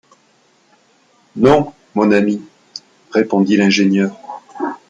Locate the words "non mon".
1.35-2.11